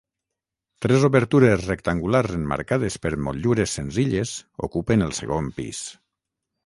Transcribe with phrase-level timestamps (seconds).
[0.85, 4.33] Tres obertures rectangulars emmarcades per motllures senzilles
[4.69, 5.83] ocupen el segon pis.